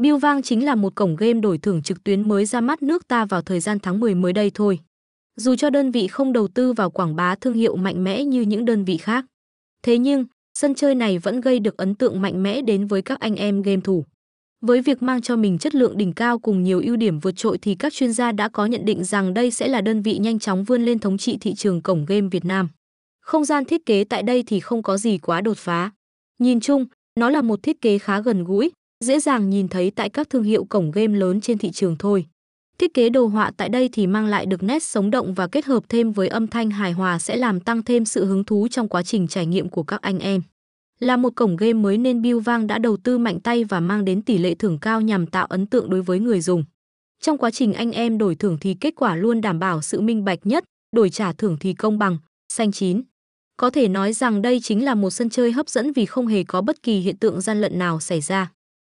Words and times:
Bill 0.00 0.16
Vang 0.16 0.42
chính 0.42 0.64
là 0.64 0.74
một 0.74 0.94
cổng 0.94 1.16
game 1.16 1.40
đổi 1.40 1.58
thưởng 1.58 1.82
trực 1.82 2.04
tuyến 2.04 2.28
mới 2.28 2.44
ra 2.44 2.60
mắt 2.60 2.82
nước 2.82 3.08
ta 3.08 3.24
vào 3.24 3.42
thời 3.42 3.60
gian 3.60 3.78
tháng 3.78 4.00
10 4.00 4.14
mới 4.14 4.32
đây 4.32 4.50
thôi. 4.54 4.78
Dù 5.36 5.56
cho 5.56 5.70
đơn 5.70 5.90
vị 5.90 6.06
không 6.06 6.32
đầu 6.32 6.48
tư 6.48 6.72
vào 6.72 6.90
quảng 6.90 7.16
bá 7.16 7.34
thương 7.34 7.54
hiệu 7.54 7.76
mạnh 7.76 8.04
mẽ 8.04 8.24
như 8.24 8.42
những 8.42 8.64
đơn 8.64 8.84
vị 8.84 8.96
khác. 8.96 9.24
Thế 9.82 9.98
nhưng, 9.98 10.24
sân 10.58 10.74
chơi 10.74 10.94
này 10.94 11.18
vẫn 11.18 11.40
gây 11.40 11.58
được 11.58 11.76
ấn 11.76 11.94
tượng 11.94 12.22
mạnh 12.22 12.42
mẽ 12.42 12.62
đến 12.62 12.86
với 12.86 13.02
các 13.02 13.20
anh 13.20 13.34
em 13.36 13.62
game 13.62 13.80
thủ. 13.84 14.04
Với 14.60 14.82
việc 14.82 15.02
mang 15.02 15.22
cho 15.22 15.36
mình 15.36 15.58
chất 15.58 15.74
lượng 15.74 15.96
đỉnh 15.96 16.12
cao 16.12 16.38
cùng 16.38 16.62
nhiều 16.62 16.82
ưu 16.84 16.96
điểm 16.96 17.18
vượt 17.20 17.36
trội 17.36 17.58
thì 17.58 17.74
các 17.74 17.92
chuyên 17.92 18.12
gia 18.12 18.32
đã 18.32 18.48
có 18.48 18.66
nhận 18.66 18.84
định 18.84 19.04
rằng 19.04 19.34
đây 19.34 19.50
sẽ 19.50 19.68
là 19.68 19.80
đơn 19.80 20.02
vị 20.02 20.18
nhanh 20.18 20.38
chóng 20.38 20.64
vươn 20.64 20.84
lên 20.84 20.98
thống 20.98 21.18
trị 21.18 21.38
thị 21.40 21.54
trường 21.54 21.82
cổng 21.82 22.04
game 22.04 22.28
Việt 22.30 22.44
Nam. 22.44 22.68
Không 23.20 23.44
gian 23.44 23.64
thiết 23.64 23.86
kế 23.86 24.04
tại 24.04 24.22
đây 24.22 24.44
thì 24.46 24.60
không 24.60 24.82
có 24.82 24.96
gì 24.96 25.18
quá 25.18 25.40
đột 25.40 25.56
phá. 25.56 25.90
Nhìn 26.38 26.60
chung, 26.60 26.86
nó 27.20 27.30
là 27.30 27.42
một 27.42 27.62
thiết 27.62 27.80
kế 27.80 27.98
khá 27.98 28.20
gần 28.20 28.44
gũi, 28.44 28.70
dễ 29.04 29.20
dàng 29.20 29.50
nhìn 29.50 29.68
thấy 29.68 29.90
tại 29.90 30.08
các 30.10 30.30
thương 30.30 30.42
hiệu 30.42 30.64
cổng 30.64 30.90
game 30.90 31.18
lớn 31.18 31.40
trên 31.40 31.58
thị 31.58 31.70
trường 31.70 31.96
thôi. 31.98 32.26
Thiết 32.78 32.94
kế 32.94 33.08
đồ 33.08 33.26
họa 33.26 33.50
tại 33.56 33.68
đây 33.68 33.88
thì 33.92 34.06
mang 34.06 34.26
lại 34.26 34.46
được 34.46 34.62
nét 34.62 34.82
sống 34.82 35.10
động 35.10 35.34
và 35.34 35.46
kết 35.46 35.64
hợp 35.64 35.84
thêm 35.88 36.12
với 36.12 36.28
âm 36.28 36.46
thanh 36.46 36.70
hài 36.70 36.92
hòa 36.92 37.18
sẽ 37.18 37.36
làm 37.36 37.60
tăng 37.60 37.82
thêm 37.82 38.04
sự 38.04 38.24
hứng 38.24 38.44
thú 38.44 38.68
trong 38.68 38.88
quá 38.88 39.02
trình 39.02 39.28
trải 39.28 39.46
nghiệm 39.46 39.68
của 39.68 39.82
các 39.82 40.02
anh 40.02 40.18
em. 40.18 40.42
Là 41.00 41.16
một 41.16 41.30
cổng 41.36 41.56
game 41.56 41.72
mới 41.72 41.98
nên 41.98 42.22
Bill 42.22 42.38
Vang 42.38 42.66
đã 42.66 42.78
đầu 42.78 42.96
tư 42.96 43.18
mạnh 43.18 43.40
tay 43.40 43.64
và 43.64 43.80
mang 43.80 44.04
đến 44.04 44.22
tỷ 44.22 44.38
lệ 44.38 44.54
thưởng 44.54 44.78
cao 44.78 45.00
nhằm 45.00 45.26
tạo 45.26 45.46
ấn 45.46 45.66
tượng 45.66 45.90
đối 45.90 46.02
với 46.02 46.20
người 46.20 46.40
dùng. 46.40 46.64
Trong 47.20 47.38
quá 47.38 47.50
trình 47.50 47.72
anh 47.72 47.92
em 47.92 48.18
đổi 48.18 48.34
thưởng 48.34 48.58
thì 48.60 48.74
kết 48.80 48.94
quả 48.96 49.16
luôn 49.16 49.40
đảm 49.40 49.58
bảo 49.58 49.82
sự 49.82 50.00
minh 50.00 50.24
bạch 50.24 50.46
nhất, 50.46 50.64
đổi 50.96 51.10
trả 51.10 51.32
thưởng 51.32 51.56
thì 51.60 51.74
công 51.74 51.98
bằng, 51.98 52.18
xanh 52.52 52.72
chín. 52.72 53.02
Có 53.56 53.70
thể 53.70 53.88
nói 53.88 54.12
rằng 54.12 54.42
đây 54.42 54.60
chính 54.62 54.84
là 54.84 54.94
một 54.94 55.10
sân 55.10 55.30
chơi 55.30 55.52
hấp 55.52 55.68
dẫn 55.68 55.92
vì 55.92 56.06
không 56.06 56.26
hề 56.26 56.44
có 56.44 56.62
bất 56.62 56.82
kỳ 56.82 57.00
hiện 57.00 57.16
tượng 57.16 57.40
gian 57.40 57.60
lận 57.60 57.78
nào 57.78 58.00
xảy 58.00 58.20
ra. 58.20 58.52